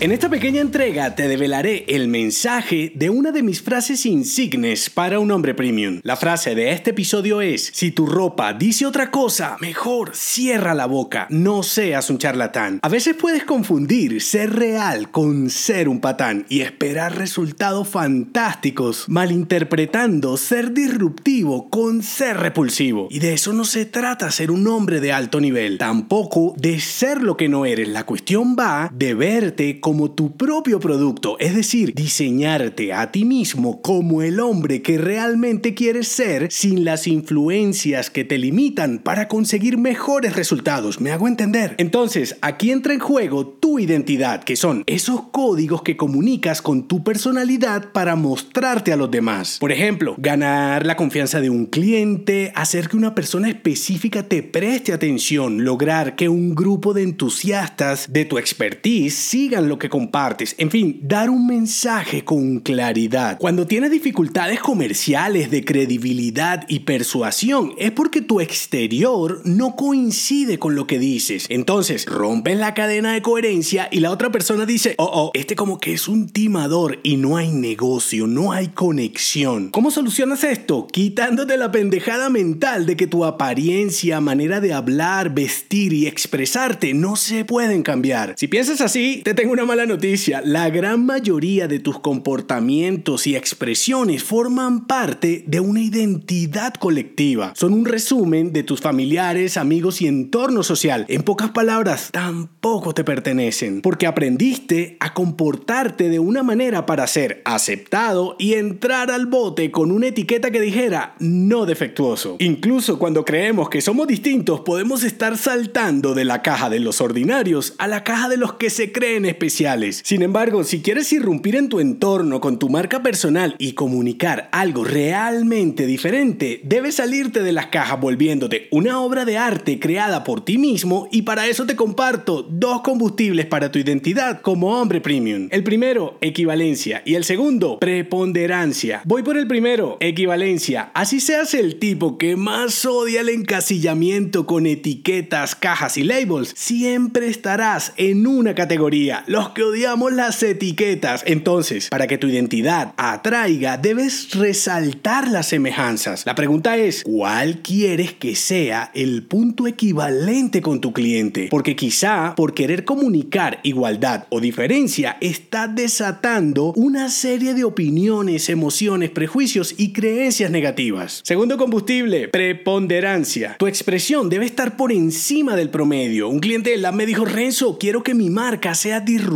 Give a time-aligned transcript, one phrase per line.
[0.00, 5.20] En esta pequeña entrega te develaré el mensaje de una de mis frases insignes para
[5.20, 6.00] un hombre premium.
[6.02, 10.86] La frase de este episodio es, si tu ropa dice otra cosa, mejor cierra la
[10.86, 12.80] boca, no seas un charlatán.
[12.82, 20.36] A veces puedes confundir ser real con ser un patán y esperar resultados fantásticos, malinterpretando
[20.36, 23.06] ser disruptivo con ser repulsivo.
[23.10, 27.22] Y de eso no se trata ser un hombre de alto nivel, tampoco de ser
[27.22, 27.88] lo que no eres.
[27.88, 33.82] La cuestión va de verte como tu propio producto, es decir, diseñarte a ti mismo
[33.82, 39.76] como el hombre que realmente quieres ser sin las influencias que te limitan para conseguir
[39.76, 41.02] mejores resultados.
[41.02, 41.74] ¿Me hago entender?
[41.76, 47.04] Entonces, aquí entra en juego tu identidad, que son esos códigos que comunicas con tu
[47.04, 49.58] personalidad para mostrarte a los demás.
[49.60, 54.94] Por ejemplo, ganar la confianza de un cliente, hacer que una persona específica te preste
[54.94, 60.54] atención, lograr que un grupo de entusiastas de tu expertise sigan lo que compartes.
[60.58, 63.38] En fin, dar un mensaje con claridad.
[63.38, 70.74] Cuando tienes dificultades comerciales de credibilidad y persuasión, es porque tu exterior no coincide con
[70.74, 71.46] lo que dices.
[71.48, 75.78] Entonces, rompes la cadena de coherencia y la otra persona dice, oh, oh, este como
[75.78, 79.70] que es un timador y no hay negocio, no hay conexión.
[79.70, 80.86] ¿Cómo solucionas esto?
[80.86, 87.16] Quitándote la pendejada mental de que tu apariencia, manera de hablar, vestir y expresarte no
[87.16, 88.34] se pueden cambiar.
[88.36, 93.36] Si piensas así, te tengo una mala noticia, la gran mayoría de tus comportamientos y
[93.36, 97.52] expresiones forman parte de una identidad colectiva.
[97.56, 101.06] Son un resumen de tus familiares, amigos y entorno social.
[101.08, 107.40] En pocas palabras, tampoco te pertenecen, porque aprendiste a comportarte de una manera para ser
[107.44, 112.36] aceptado y entrar al bote con una etiqueta que dijera no defectuoso.
[112.38, 117.74] Incluso cuando creemos que somos distintos, podemos estar saltando de la caja de los ordinarios
[117.78, 119.53] a la caja de los que se creen especiales
[120.02, 124.82] sin embargo, si quieres irrumpir en tu entorno con tu marca personal y comunicar algo
[124.82, 130.58] realmente diferente, debes salirte de las cajas volviéndote una obra de arte creada por ti
[130.58, 135.46] mismo y para eso te comparto dos combustibles para tu identidad como hombre premium.
[135.52, 139.02] El primero, equivalencia y el segundo, preponderancia.
[139.04, 140.90] Voy por el primero, equivalencia.
[140.94, 147.28] Así seas el tipo que más odia el encasillamiento con etiquetas, cajas y labels, siempre
[147.28, 149.22] estarás en una categoría.
[149.26, 151.22] Los que odiamos las etiquetas.
[151.26, 156.24] Entonces, para que tu identidad atraiga, debes resaltar las semejanzas.
[156.26, 161.48] La pregunta es, ¿cuál quieres que sea el punto equivalente con tu cliente?
[161.50, 169.10] Porque quizá por querer comunicar igualdad o diferencia, está desatando una serie de opiniones, emociones,
[169.10, 171.20] prejuicios y creencias negativas.
[171.24, 173.56] Segundo combustible, preponderancia.
[173.58, 176.28] Tu expresión debe estar por encima del promedio.
[176.28, 179.33] Un cliente de la me dijo, Renzo, quiero que mi marca sea disruptiva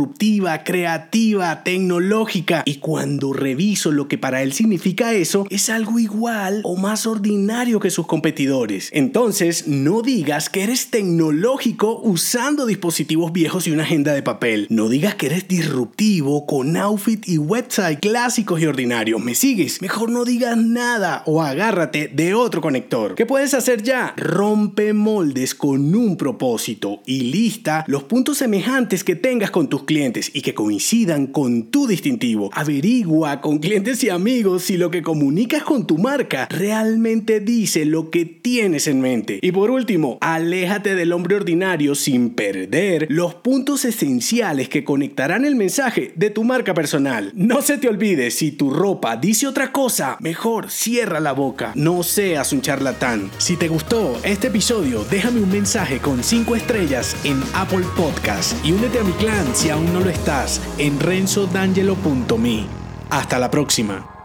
[0.63, 2.63] creativa, tecnológica.
[2.65, 7.79] Y cuando reviso lo que para él significa eso, es algo igual o más ordinario
[7.79, 8.89] que sus competidores.
[8.93, 14.67] Entonces, no digas que eres tecnológico usando dispositivos viejos y una agenda de papel.
[14.69, 19.21] No digas que eres disruptivo con outfit y website clásicos y ordinarios.
[19.21, 19.81] ¿Me sigues?
[19.81, 23.15] Mejor no digas nada o agárrate de otro conector.
[23.15, 24.13] ¿Qué puedes hacer ya?
[24.17, 30.29] Rompe moldes con un propósito y lista los puntos semejantes que tengas con tus clientes
[30.35, 32.51] y que coincidan con tu distintivo.
[32.53, 38.11] Averigua con clientes y amigos si lo que comunicas con tu marca realmente dice lo
[38.11, 39.39] que tienes en mente.
[39.41, 45.55] Y por último, aléjate del hombre ordinario sin perder los puntos esenciales que conectarán el
[45.55, 47.31] mensaje de tu marca personal.
[47.33, 51.71] No se te olvide, si tu ropa dice otra cosa, mejor cierra la boca.
[51.73, 53.31] No seas un charlatán.
[53.39, 58.71] Si te gustó este episodio, déjame un mensaje con 5 estrellas en Apple Podcast y
[58.71, 62.65] únete a mi clan aún no lo estás en renzodangelo.me.
[63.09, 64.18] Hasta la próxima.